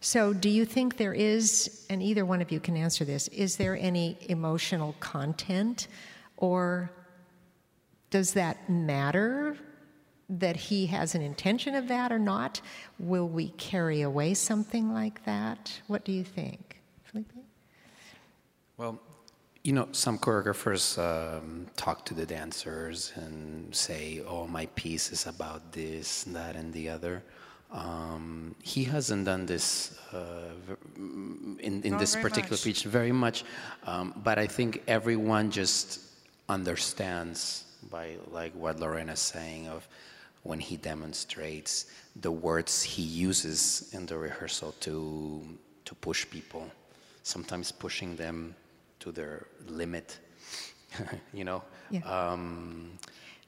[0.01, 3.57] So, do you think there is, and either one of you can answer this, is
[3.57, 5.87] there any emotional content,
[6.37, 6.91] or
[8.09, 9.57] does that matter
[10.29, 12.61] that he has an intention of that or not?
[12.99, 15.81] Will we carry away something like that?
[15.87, 17.31] What do you think, Felipe?
[18.77, 18.99] Well,
[19.63, 25.27] you know, some choreographers um, talk to the dancers and say, "Oh, my piece is
[25.27, 27.23] about this, that, and the other."
[27.71, 30.53] Um, he hasn't done this uh,
[30.95, 32.61] in, in this particular much.
[32.61, 33.43] speech very much,
[33.85, 36.06] um, but I think everyone just
[36.49, 39.87] understands by like what Lorena Lorena's saying of
[40.43, 45.43] when he demonstrates the words he uses in the rehearsal to
[45.85, 46.69] to push people,
[47.23, 48.55] sometimes pushing them
[48.99, 50.19] to their limit,
[51.33, 51.63] you know.
[51.89, 52.01] Yeah.
[52.01, 52.91] Um,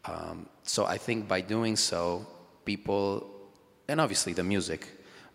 [0.06, 2.26] um, so I think by doing so,
[2.64, 3.40] people
[3.90, 4.88] and obviously the music.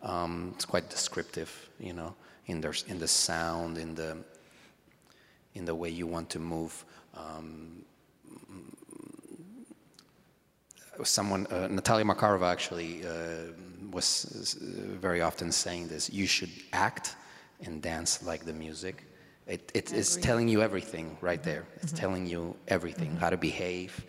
[0.03, 1.51] Um, it's quite descriptive,
[1.81, 2.15] you know,
[2.47, 4.17] in the in the sound, in the
[5.55, 6.85] in the way you want to move.
[7.17, 7.85] Um,
[11.03, 13.53] someone, uh, Natalia Makarova, actually uh,
[13.91, 17.17] was very often saying this: you should act
[17.65, 19.05] and dance like the music.
[19.47, 21.67] It, it is telling you everything right there.
[21.77, 21.97] It's mm-hmm.
[21.97, 23.19] telling you everything, mm-hmm.
[23.19, 24.05] how to behave.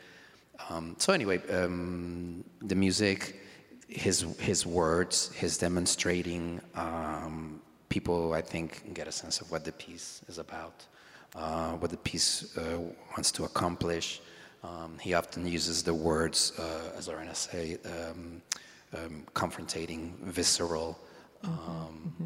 [0.69, 3.41] Um, so anyway, um, the music
[3.87, 9.71] his his words, his demonstrating, um, people I think get a sense of what the
[9.71, 10.85] piece is about,
[11.35, 12.79] uh, what the piece uh,
[13.11, 14.21] wants to accomplish.
[14.63, 18.41] Um, he often uses the words, uh, as Lorena say, um,
[18.97, 20.97] um confrontating, visceral,
[21.43, 22.07] mm-hmm.
[22.07, 22.25] mm-hmm.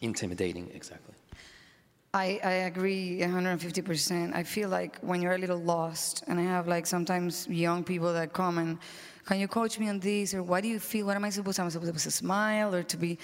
[0.00, 0.70] intimidating.
[0.74, 1.14] Exactly.
[2.12, 4.34] I, I agree 150%.
[4.34, 8.12] I feel like when you're a little lost, and I have like sometimes young people
[8.12, 8.78] that come and
[9.26, 10.34] can you coach me on this?
[10.34, 11.06] Or what do you feel?
[11.06, 13.16] What am I supposed to, am I supposed to smile or to be,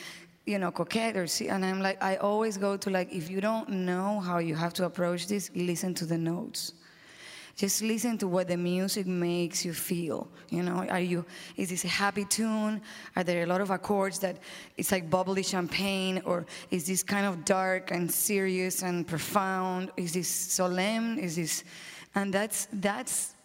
[0.46, 1.48] you know, coquette or see?
[1.48, 4.72] And I'm like, I always go to like, if you don't know how you have
[4.74, 6.72] to approach this, listen to the notes.
[7.56, 10.28] Just listen to what the music makes you feel.
[10.50, 11.24] You know, are you,
[11.56, 12.82] is this a happy tune?
[13.16, 14.36] Are there a lot of accords that
[14.76, 16.20] it's like bubbly champagne?
[16.26, 19.90] Or is this kind of dark and serious and profound?
[19.96, 21.18] Is this solemn?
[21.18, 21.64] Is this,
[22.14, 23.35] and that's, that's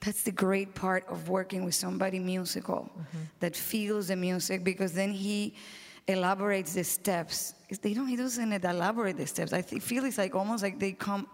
[0.00, 3.18] that's the great part of working with somebody musical mm-hmm.
[3.40, 5.54] that feels the music because then he
[6.06, 7.54] elaborates the steps.
[7.82, 9.52] They don't, he doesn't elaborate the steps.
[9.52, 11.26] I feel it's like almost like they come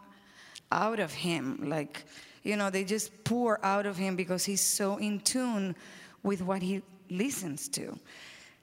[0.72, 1.68] out of him.
[1.68, 2.04] Like,
[2.42, 5.76] you know, they just pour out of him because he's so in tune
[6.22, 7.98] with what he listens to.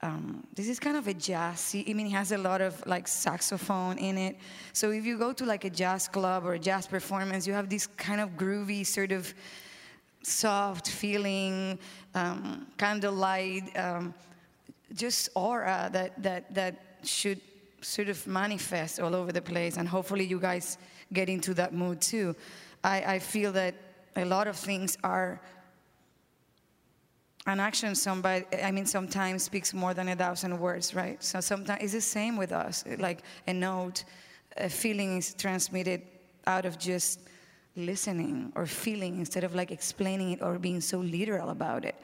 [0.04, 1.74] Um, this is kind of a jazz.
[1.74, 4.36] I mean, it has a lot of like saxophone in it.
[4.72, 7.68] So if you go to like a jazz club or a jazz performance, you have
[7.68, 9.32] this kind of groovy sort of
[10.22, 11.78] soft feeling,
[12.14, 14.14] um, candlelight, um,
[14.94, 17.40] just aura that, that, that should
[17.80, 19.76] sort of manifest all over the place.
[19.76, 20.78] And hopefully, you guys
[21.12, 22.34] get into that mood too.
[22.84, 23.74] I, I feel that
[24.16, 25.40] a lot of things are
[27.46, 31.82] an action somebody i mean sometimes speaks more than a thousand words right so sometimes
[31.82, 34.04] it's the same with us like a note
[34.58, 36.02] a feeling is transmitted
[36.46, 37.20] out of just
[37.76, 41.94] listening or feeling instead of like explaining it or being so literal about it.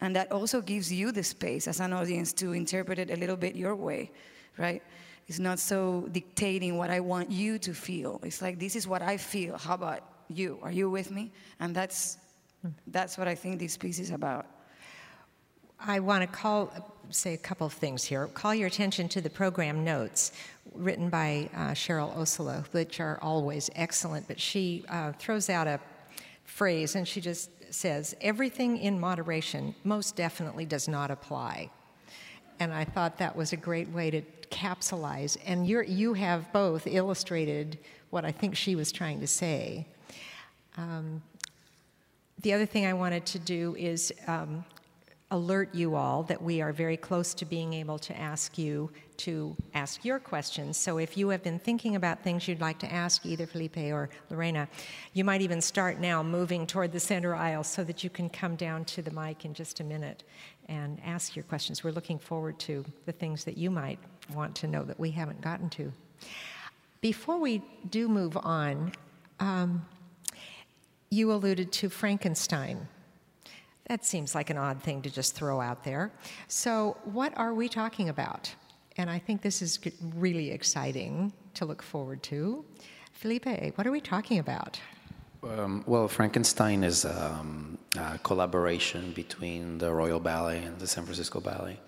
[0.00, 3.36] And that also gives you the space as an audience to interpret it a little
[3.36, 4.10] bit your way,
[4.58, 4.82] right?
[5.26, 8.20] It's not so dictating what I want you to feel.
[8.22, 9.56] It's like this is what I feel.
[9.58, 10.58] How about you?
[10.62, 11.32] Are you with me?
[11.58, 12.18] And that's
[12.62, 12.68] hmm.
[12.86, 14.46] that's what I think this piece is about.
[15.78, 16.72] I want to call,
[17.10, 18.26] say a couple of things here.
[18.28, 20.32] Call your attention to the program notes
[20.74, 25.80] written by uh, Cheryl Ossola, which are always excellent, but she uh, throws out a
[26.44, 31.70] phrase and she just says, Everything in moderation most definitely does not apply.
[32.58, 35.36] And I thought that was a great way to capsulize.
[35.44, 37.78] And you you have both illustrated
[38.10, 39.86] what I think she was trying to say.
[40.78, 41.22] Um,
[42.40, 44.64] the other thing I wanted to do is um,
[45.32, 49.56] alert you all that we are very close to being able to ask you to
[49.74, 50.76] ask your questions.
[50.76, 54.08] So if you have been thinking about things you'd like to ask either Felipe or
[54.30, 54.68] Lorena,
[55.14, 58.54] you might even start now moving toward the center aisle so that you can come
[58.54, 60.22] down to the mic in just a minute
[60.68, 61.82] and ask your questions.
[61.82, 63.98] We're looking forward to the things that you might
[64.32, 65.92] want to know that we haven't gotten to.
[67.00, 68.92] Before we do move on,
[69.40, 69.86] um,
[71.10, 72.88] you alluded to Frankenstein.
[73.86, 76.10] That seems like an odd thing to just throw out there.
[76.48, 78.52] So, what are we talking about?
[78.96, 79.78] And I think this is
[80.16, 82.64] really exciting to look forward to.
[83.12, 83.46] Felipe,
[83.76, 84.80] what are we talking about?
[85.42, 91.40] Um, well, Frankenstein is um, a collaboration between the Royal Ballet and the San Francisco
[91.40, 91.78] Ballet.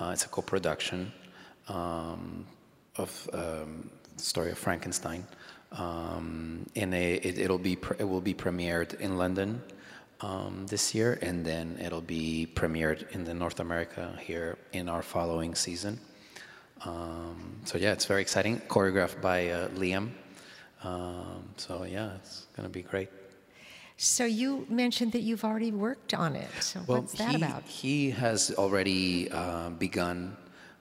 [0.00, 1.12] Uh, it's a co-production
[1.68, 2.44] um,
[2.96, 5.24] of um, the story of Frankenstein,
[5.72, 9.62] um, and it, will be it will be premiered in London
[10.20, 15.02] um, this year, and then it'll be premiered in the North America here in our
[15.02, 15.98] following season.
[16.84, 18.60] so yeah, it's very exciting.
[18.68, 20.10] Choreographed by uh, Liam
[20.86, 23.08] um, so yeah, it's going to be great.
[23.96, 26.50] So you mentioned that you've already worked on it.
[26.60, 27.62] So well, what's that he, about?
[27.64, 30.36] He has already uh, begun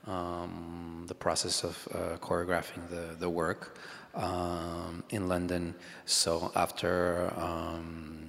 [0.06, 3.80] um, the process of uh, choreographing the, the work
[4.15, 5.76] um, in London.
[6.06, 8.24] So after um,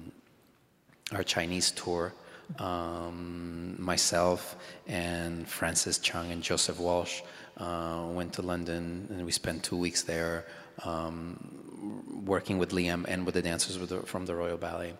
[1.13, 2.13] our Chinese tour,
[2.59, 4.55] um, myself
[4.87, 7.21] and Francis Chung and Joseph Walsh
[7.57, 10.45] uh, went to London and we spent two weeks there
[10.83, 14.93] um, working with Liam and with the dancers with the, from the Royal Ballet.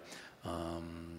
[0.44, 1.17] Um,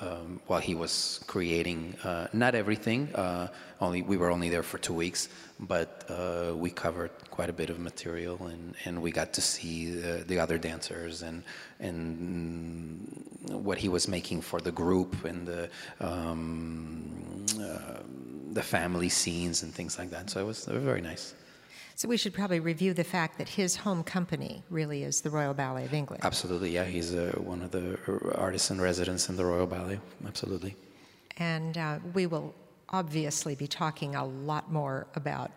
[0.00, 3.14] um, while he was creating uh, not everything.
[3.14, 3.48] Uh,
[3.80, 5.28] only we were only there for two weeks,
[5.58, 9.90] but uh, we covered quite a bit of material, and, and we got to see
[9.90, 11.42] the, the other dancers and
[11.80, 13.08] and
[13.50, 15.68] what he was making for the group and the
[16.00, 18.00] um, uh,
[18.52, 20.30] the family scenes and things like that.
[20.30, 21.34] So it was, it was very nice.
[21.96, 25.54] So we should probably review the fact that his home company really is the Royal
[25.54, 26.22] Ballet of England.
[26.26, 26.84] Absolutely, yeah.
[26.84, 27.98] He's uh, one of the
[28.34, 29.98] artists in residence in the Royal Ballet.
[30.26, 30.76] Absolutely.
[31.38, 32.54] And uh, we will
[32.90, 35.50] obviously be talking a lot more about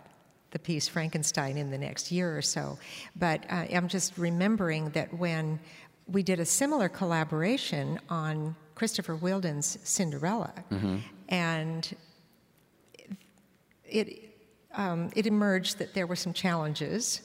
[0.51, 2.79] the piece Frankenstein in the next year or so.
[3.17, 5.59] But uh, I'm just remembering that when
[6.07, 10.99] we did a similar collaboration on Christopher Wheeldon's Cinderella, mm-hmm.
[11.27, 11.93] and
[13.83, 14.28] it
[14.75, 17.21] um, it emerged that there were some challenges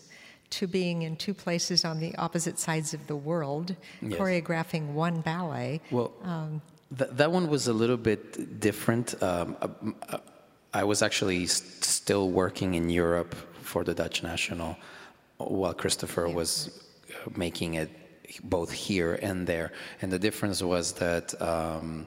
[0.50, 4.18] to being in two places on the opposite sides of the world, yes.
[4.18, 5.80] choreographing one ballet.
[5.90, 6.62] Well, um,
[6.96, 9.20] th- that one was a little bit different.
[9.22, 9.68] Um, uh,
[10.08, 10.18] uh,
[10.72, 14.76] I was actually st- still working in Europe for the Dutch National
[15.38, 16.34] while Christopher yeah.
[16.34, 17.90] was uh, making it
[18.44, 19.72] both here and there.
[20.02, 22.06] And the difference was that um,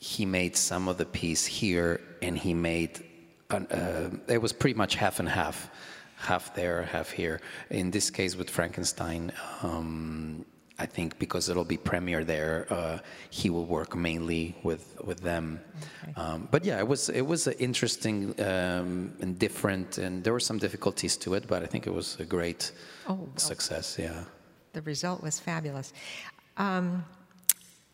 [0.00, 3.04] he made some of the piece here and he made
[3.50, 5.70] uh, it was pretty much half and half,
[6.16, 7.40] half there, half here.
[7.70, 9.32] In this case, with Frankenstein,
[9.62, 10.44] um,
[10.78, 12.98] I think because it'll be premiere there, uh,
[13.30, 15.60] he will work mainly with with them.
[16.02, 16.12] Okay.
[16.16, 20.58] Um, but yeah, it was it was interesting um, and different, and there were some
[20.58, 22.72] difficulties to it, but I think it was a great
[23.08, 23.96] oh, success.
[23.98, 24.24] Yeah,
[24.74, 25.94] the result was fabulous.
[26.58, 27.04] Um,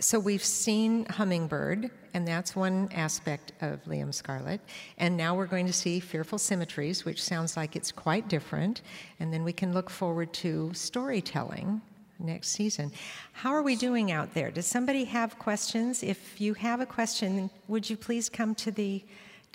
[0.00, 4.61] so we've seen Hummingbird, and that's one aspect of Liam Scarlett.
[4.98, 8.83] And now we're going to see Fearful Symmetries, which sounds like it's quite different.
[9.20, 11.80] And then we can look forward to storytelling
[12.18, 12.92] next season.
[13.33, 14.50] How are we doing out there?
[14.50, 16.02] Does somebody have questions?
[16.02, 19.04] If you have a question, would you please come to the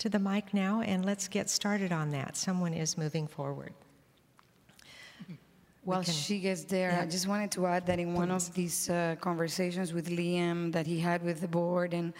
[0.00, 2.34] to the mic now and let's get started on that.
[2.36, 3.74] Someone is moving forward.
[5.90, 7.02] While can, she gets there, yeah.
[7.02, 10.86] I just wanted to add that in one of these uh, conversations with Liam that
[10.86, 12.12] he had with the board and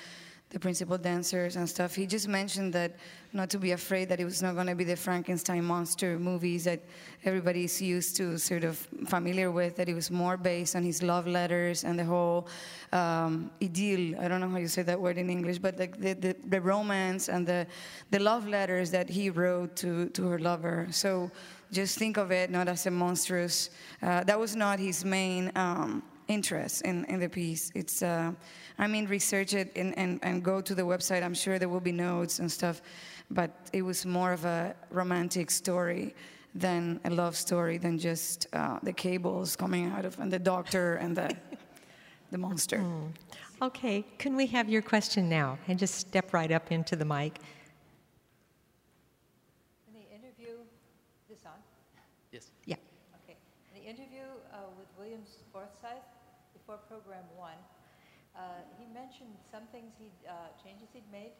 [0.50, 2.96] the principal dancers and stuff, he just mentioned that
[3.32, 6.64] not to be afraid that it was not going to be the Frankenstein monster movies
[6.64, 6.80] that
[7.24, 11.28] everybody's used to, sort of familiar with, that it was more based on his love
[11.28, 12.48] letters and the whole
[12.92, 14.18] um, idyll.
[14.20, 16.60] I don't know how you say that word in English, but the, the, the, the
[16.60, 17.64] romance and the,
[18.10, 20.88] the love letters that he wrote to, to her lover.
[20.90, 21.30] So
[21.72, 23.70] just think of it not as a monstrous,
[24.02, 27.70] uh, that was not his main um, interest in, in the piece.
[27.74, 28.32] It's, uh,
[28.78, 31.22] I mean, research it and, and, and go to the website.
[31.22, 32.82] I'm sure there will be notes and stuff,
[33.30, 36.14] but it was more of a romantic story
[36.54, 40.96] than a love story than just uh, the cables coming out of and the doctor
[40.96, 41.30] and the,
[42.30, 42.78] the monster.
[42.78, 43.12] Mm.
[43.62, 45.58] Okay, can we have your question now?
[45.68, 47.38] And just step right up into the mic.
[56.70, 57.58] For program one,
[58.38, 61.34] uh, he mentioned some things he uh, changes he'd made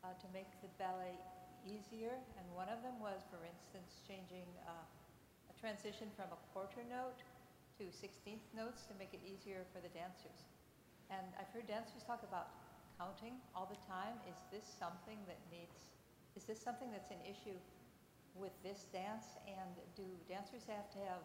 [0.00, 1.20] uh, to make the ballet
[1.68, 6.80] easier, and one of them was, for instance, changing uh, a transition from a quarter
[6.88, 7.20] note
[7.76, 10.48] to 16th notes to make it easier for the dancers.
[11.12, 12.48] And I've heard dancers talk about
[12.96, 14.16] counting all the time.
[14.24, 15.76] Is this something that needs,
[16.40, 17.60] is this something that's an issue
[18.32, 19.36] with this dance?
[19.44, 21.20] And do dancers have to have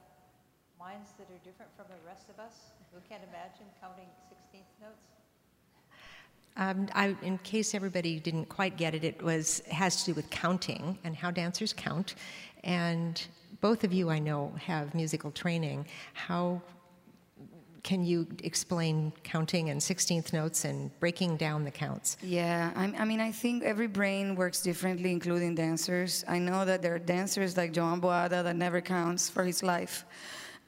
[0.79, 5.05] minds that are different from the rest of us who can't imagine counting 16th notes?
[6.55, 10.29] Um, I, in case everybody didn't quite get it, it was has to do with
[10.29, 12.15] counting and how dancers count.
[12.63, 13.21] And
[13.61, 15.85] both of you, I know, have musical training.
[16.13, 16.61] How
[17.83, 22.17] can you explain counting and 16th notes and breaking down the counts?
[22.21, 26.23] Yeah, I, I, mean, I think every brain works differently, including dancers.
[26.27, 30.05] I know that there are dancers like Joan Boada that never counts for his life.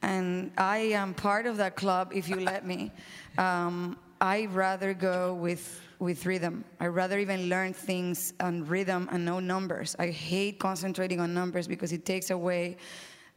[0.01, 2.91] And I am part of that club, if you let me.
[3.37, 6.65] Um, I rather go with with rhythm.
[6.79, 9.95] I rather even learn things on rhythm and no numbers.
[9.99, 12.77] I hate concentrating on numbers because it takes away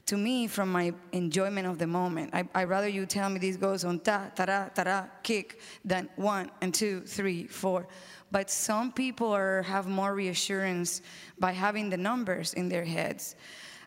[0.07, 2.31] to me from my enjoyment of the moment.
[2.33, 6.09] I, I rather you tell me this goes on ta, ta, ta, ra, kick than
[6.17, 7.87] one and two, three, four.
[8.31, 11.03] But some people are, have more reassurance
[11.39, 13.37] by having the numbers in their heads.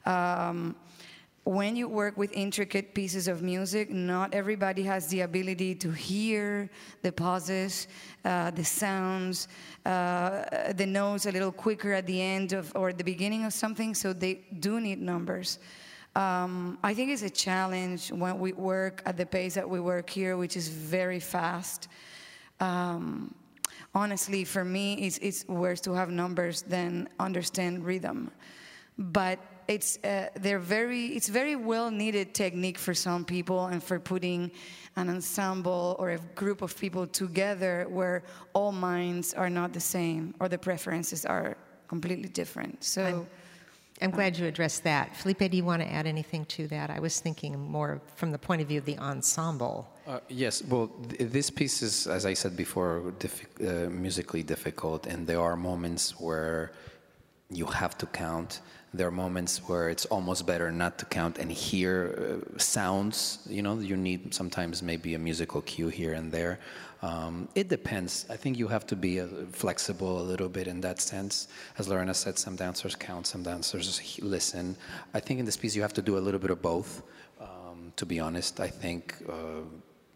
[0.05, 0.75] Um,
[1.47, 6.69] when you work with intricate pieces of music, not everybody has the ability to hear
[7.03, 7.87] the pauses,
[8.25, 9.47] uh, the sounds,
[9.85, 13.95] uh, the notes a little quicker at the end of or the beginning of something.
[13.95, 15.59] So they do need numbers.
[16.17, 20.09] Um, I think it's a challenge when we work at the pace that we work
[20.09, 21.87] here, which is very fast.
[22.59, 23.33] Um,
[23.95, 28.31] honestly, for me, it's, it's worse to have numbers than understand rhythm.
[28.97, 33.99] But it's uh, they're very it's very well needed technique for some people and for
[33.99, 34.51] putting
[34.95, 40.33] an ensemble or a group of people together where all minds are not the same
[40.39, 41.55] or the preferences are
[41.87, 42.83] completely different.
[42.83, 43.27] So I'm,
[44.01, 45.15] I'm glad you addressed that.
[45.15, 46.89] Felipe do you want to add anything to that?
[46.89, 49.87] I was thinking more from the point of view of the ensemble.
[50.07, 55.05] Uh, yes, well, th- this piece is, as I said before, diffi- uh, musically difficult,
[55.05, 56.71] and there are moments where
[57.49, 58.61] you have to count
[58.97, 63.39] there are moments where it's almost better not to count and hear uh, sounds.
[63.47, 66.59] You know, you need sometimes maybe a musical cue here and there.
[67.01, 68.25] Um, it depends.
[68.29, 71.47] I think you have to be uh, flexible a little bit in that sense.
[71.77, 74.75] As Lorena said, some dancers count, some dancers listen.
[75.13, 77.03] I think in this piece you have to do a little bit of both.
[77.39, 79.15] Um, to be honest, I think.
[79.29, 79.61] Uh,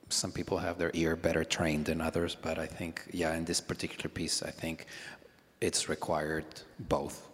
[0.09, 3.61] some people have their ear better trained than others, but I think, yeah, in this
[3.61, 4.87] particular piece, I think
[5.61, 6.43] it's required
[6.79, 7.30] both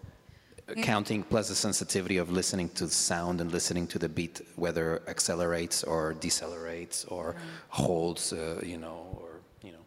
[0.76, 5.02] counting plus the sensitivity of listening to the sound and listening to the beat, whether
[5.08, 7.36] accelerates or decelerates or
[7.70, 9.86] holds, uh, you know, or you know.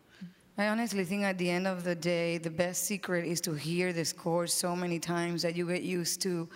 [0.56, 3.92] I honestly think at the end of the day, the best secret is to hear
[3.92, 6.48] the score so many times that you get used to.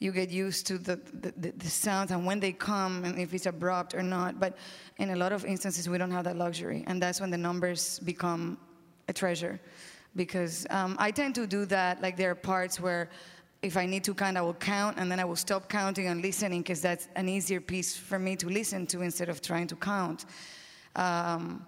[0.00, 3.46] You get used to the, the, the sounds and when they come and if it's
[3.46, 4.38] abrupt or not.
[4.38, 4.56] But
[4.98, 6.84] in a lot of instances, we don't have that luxury.
[6.86, 8.58] And that's when the numbers become
[9.08, 9.58] a treasure.
[10.14, 13.10] Because um, I tend to do that, like there are parts where
[13.60, 16.22] if I need to count, I will count, and then I will stop counting and
[16.22, 19.76] listening because that's an easier piece for me to listen to instead of trying to
[19.76, 20.26] count.
[20.94, 21.66] Um,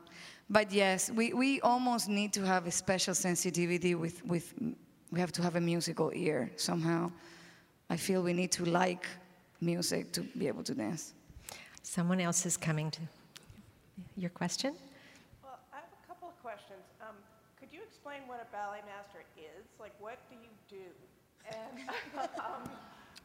[0.49, 4.55] but yes, we, we almost need to have a special sensitivity with, with,
[5.11, 7.11] we have to have a musical ear somehow.
[7.89, 9.07] I feel we need to like
[9.61, 11.15] music to be able to dance.
[11.83, 13.01] Someone else is coming to
[14.17, 14.75] your question?
[15.43, 16.83] Well, I have a couple of questions.
[17.01, 17.17] Um,
[17.59, 19.67] could you explain what a ballet master is?
[19.79, 20.87] Like, what do you do?
[21.51, 22.71] And, um,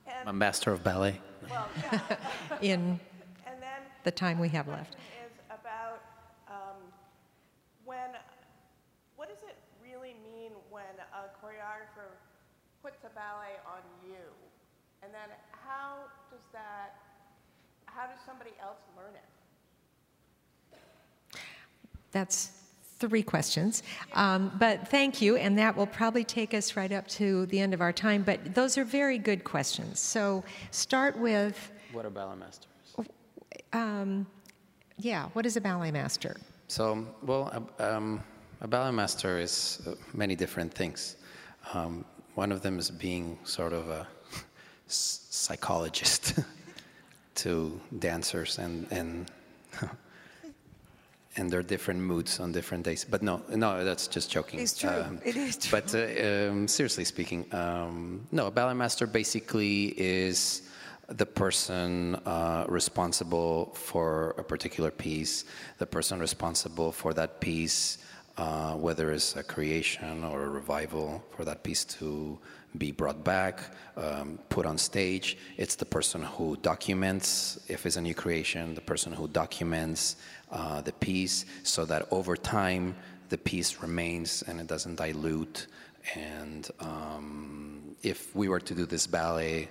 [0.07, 1.19] and, a master of ballet.
[1.49, 1.99] Well, yeah.
[2.61, 2.99] In
[3.45, 4.95] and then the time we have left.
[5.25, 6.01] Is about
[6.47, 6.81] um,
[7.85, 8.09] when.
[9.15, 12.11] What does it really mean when a choreographer
[12.83, 14.19] puts a ballet on you,
[15.01, 15.95] and then how
[16.31, 16.95] does that?
[17.85, 19.29] How does somebody else learn it?
[22.11, 22.54] That's
[22.97, 23.83] three questions.
[24.13, 27.73] Um, but thank you, and that will probably take us right up to the end
[27.73, 28.23] of our time.
[28.23, 29.99] But those are very good questions.
[29.99, 31.71] So start with.
[31.91, 32.67] What are ballet masters?
[33.73, 34.25] Um,
[34.97, 36.37] yeah, what is a ballet master?
[36.67, 38.23] So, well, a, um,
[38.61, 41.17] a ballet master is uh, many different things.
[41.73, 44.07] Um, one of them is being sort of a
[44.87, 46.39] psychologist
[47.35, 49.31] to dancers and, and
[51.37, 53.05] and there are different moods on different days.
[53.09, 54.59] But no, no, that's just joking.
[54.59, 54.89] It's true.
[54.89, 55.79] Um, it is true.
[55.79, 60.61] But uh, um, seriously speaking, um, no, a ballet master basically is
[61.07, 65.45] the person uh, responsible for a particular piece,
[65.77, 67.99] the person responsible for that piece,
[68.37, 72.37] uh, whether it's a creation or a revival, for that piece to
[72.77, 73.61] be brought back,
[73.95, 75.37] um, put on stage.
[75.57, 80.17] It's the person who documents, if it's a new creation, the person who documents
[80.51, 82.95] uh, the piece so that over time
[83.29, 85.67] the piece remains and it doesn't dilute.
[86.15, 89.69] And um, if we were to do this ballet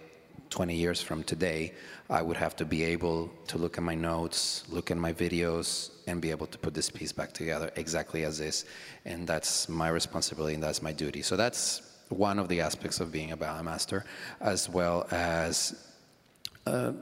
[0.55, 1.73] 20 years from today,
[2.09, 5.91] I would have to be able to look at my notes, look at my videos,
[6.07, 8.65] and be able to put this piece back together exactly as is.
[9.05, 11.23] And that's my responsibility and that's my duty.
[11.23, 14.05] So that's one of the aspects of being a ballet master,
[14.41, 15.94] as well as
[16.67, 16.93] uh,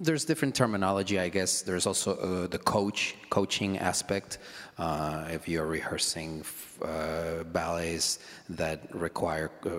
[0.00, 1.62] there's different terminology, I guess.
[1.62, 4.38] There's also uh, the coach, coaching aspect.
[4.78, 6.44] Uh, if you're rehearsing
[6.82, 8.18] uh, ballets
[8.50, 9.70] that require uh,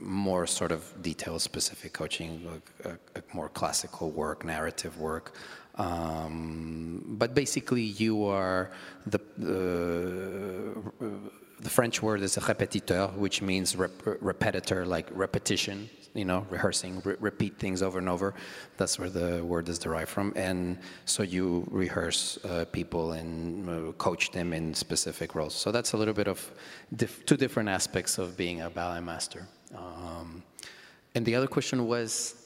[0.00, 2.46] more sort of detailed, specific coaching,
[2.84, 5.36] like, more classical work, narrative work.
[5.76, 8.70] Um, but basically, you are
[9.06, 9.20] the
[11.60, 13.90] the French word is a répétiteur, which means rep
[14.20, 18.34] repetitor, like repetition you know, rehearsing, re repeat things over and over.
[18.76, 20.32] That's where the word is derived from.
[20.36, 25.54] And so you rehearse uh, people and uh, coach them in specific roles.
[25.54, 26.50] So that's a little bit of
[27.26, 29.46] two different aspects of being a ballet master.
[29.74, 30.42] Um,
[31.14, 32.36] and the other question was?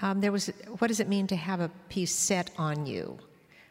[0.00, 3.18] Um, there was, what does it mean to have a piece set on you?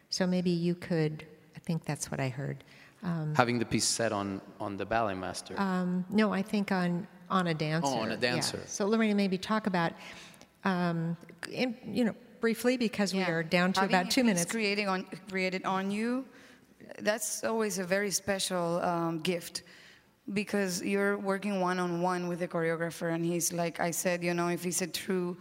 [0.10, 1.26] So maybe you could,
[1.56, 2.64] I think that's what I heard.
[3.04, 5.54] Um, Having the piece set on, on the ballet master?
[5.58, 7.90] Um, no, I think on on a dancer.
[7.90, 8.58] Oh, on a dancer.
[8.58, 8.68] Yeah.
[8.68, 9.94] So Lorena, maybe talk about,
[10.64, 11.18] um,
[11.52, 13.28] in, you know, briefly because yeah.
[13.28, 14.46] we are down to Having about two minutes.
[14.46, 16.26] Creating on, created on you,
[17.00, 19.64] that's always a very special um, gift
[20.34, 24.34] because you're working one on one with the choreographer, and he's like I said, you
[24.34, 25.38] know, if he's a true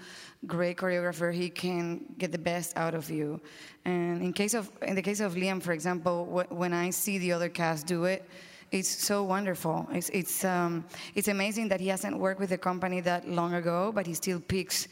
[0.46, 3.40] great choreographer, he can get the best out of you.
[3.84, 7.18] And in case of in the case of Liam, for example, wh- when I see
[7.18, 8.28] the other cast do it
[8.72, 9.86] it's so wonderful.
[9.92, 13.92] It's, it's, um, it's amazing that he hasn't worked with a company that long ago,
[13.94, 14.88] but he still picks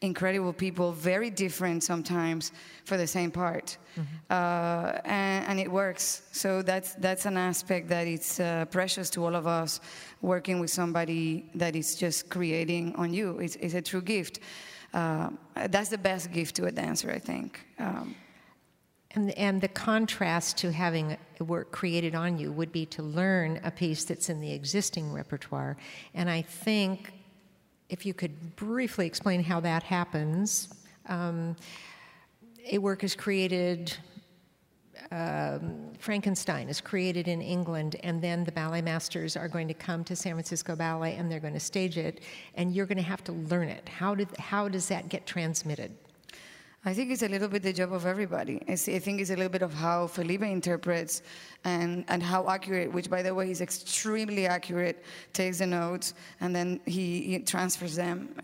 [0.00, 2.52] incredible people, very different sometimes
[2.84, 4.02] for the same part, mm-hmm.
[4.30, 6.22] uh, and, and, it works.
[6.30, 9.80] So that's that's an aspect that it's uh, precious to all of us.
[10.22, 14.40] Working with somebody that is just creating on you, it's, it's a true gift.
[14.94, 15.30] Uh,
[15.68, 17.60] that's the best gift to a dancer, I think.
[17.78, 18.14] Um,
[19.12, 23.60] and, and the contrast to having a work created on you would be to learn
[23.64, 25.76] a piece that's in the existing repertoire.
[26.14, 27.12] And I think
[27.88, 30.68] if you could briefly explain how that happens,
[31.06, 31.56] um,
[32.70, 33.96] a work is created,
[35.10, 40.04] um, Frankenstein is created in England, and then the ballet masters are going to come
[40.04, 42.20] to San Francisco Ballet and they're going to stage it,
[42.56, 43.88] and you're going to have to learn it.
[43.88, 45.92] How, did, how does that get transmitted?
[46.88, 48.62] I think it's a little bit the job of everybody.
[48.66, 51.20] I think it's a little bit of how Felipe interprets
[51.66, 56.56] and, and how accurate, which by the way is extremely accurate, takes the notes and
[56.56, 58.34] then he, he transfers them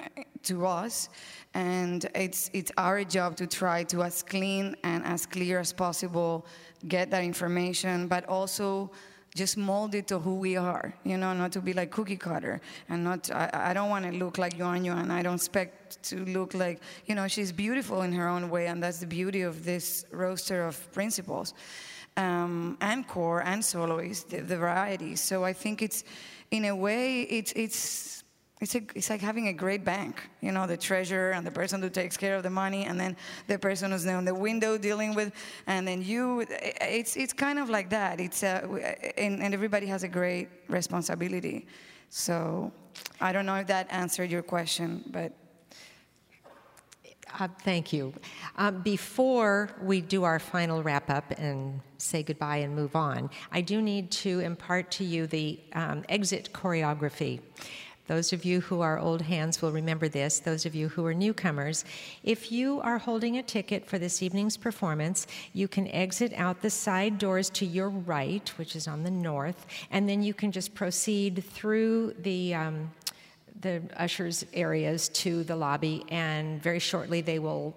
[0.42, 1.08] to us.
[1.54, 6.44] And it's, it's our job to try to, as clean and as clear as possible,
[6.86, 8.90] get that information, but also
[9.34, 12.60] just mold it to who we are, you know, not to be like cookie cutter
[12.88, 15.10] and not, I, I don't want to look like Yuan Yuan.
[15.10, 18.82] I don't expect to look like, you know, she's beautiful in her own way, and
[18.82, 21.54] that's the beauty of this roster of principals.
[22.16, 25.16] Um, and core and soloists, the, the variety.
[25.16, 26.04] So I think it's,
[26.52, 28.23] in a way, it's, it's
[28.60, 31.82] it's, a, it's like having a great bank, you know, the treasurer and the person
[31.82, 35.14] who takes care of the money, and then the person who's in the window dealing
[35.14, 35.32] with,
[35.66, 36.46] and then you.
[36.48, 38.20] It's, it's kind of like that.
[38.20, 38.66] It's, uh,
[39.18, 41.66] and, and everybody has a great responsibility.
[42.10, 42.72] So
[43.20, 45.32] I don't know if that answered your question, but.
[47.40, 48.12] Uh, thank you.
[48.56, 53.60] Um, before we do our final wrap up and say goodbye and move on, I
[53.60, 57.40] do need to impart to you the um, exit choreography.
[58.06, 60.38] Those of you who are old hands will remember this.
[60.38, 61.84] Those of you who are newcomers,
[62.22, 66.70] if you are holding a ticket for this evening's performance, you can exit out the
[66.70, 70.74] side doors to your right, which is on the north, and then you can just
[70.74, 72.90] proceed through the um,
[73.60, 77.74] the ushers areas to the lobby, and very shortly they will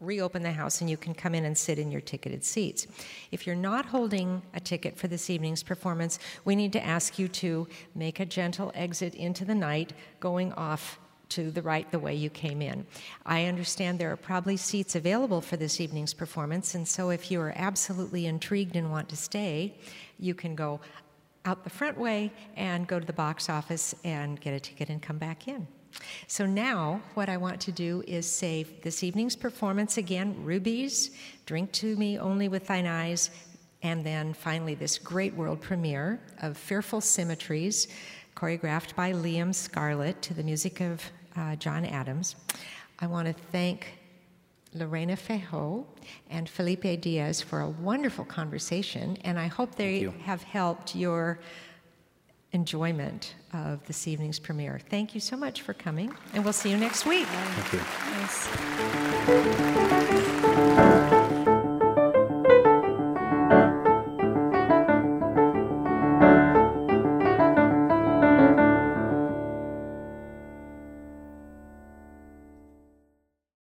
[0.00, 2.86] reopen the house and you can come in and sit in your ticketed seats.
[3.32, 7.28] If you're not holding a ticket for this evening's performance, we need to ask you
[7.28, 10.98] to make a gentle exit into the night, going off
[11.30, 12.86] to the right the way you came in.
[13.26, 17.40] I understand there are probably seats available for this evening's performance, and so if you
[17.40, 19.74] are absolutely intrigued and want to stay,
[20.18, 20.80] you can go
[21.44, 25.02] out the front way and go to the box office and get a ticket and
[25.02, 25.66] come back in.
[26.26, 31.10] So now, what I want to do is say this evening's performance again Rubies,
[31.46, 33.30] Drink to Me Only with Thine Eyes,
[33.82, 37.88] and then finally this great world premiere of Fearful Symmetries,
[38.36, 41.02] choreographed by Liam Scarlett to the music of
[41.36, 42.36] uh, John Adams.
[43.00, 43.98] I want to thank
[44.74, 45.84] Lorena Feijoo
[46.30, 51.38] and Felipe Diaz for a wonderful conversation, and I hope they have helped your
[52.52, 54.80] enjoyment of this evening's premiere.
[54.90, 57.26] Thank you so much for coming, and we'll see you next week.
[57.26, 57.80] Thank you.
[60.48, 60.64] Yes.